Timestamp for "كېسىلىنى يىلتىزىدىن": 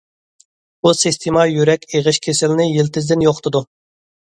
2.29-3.29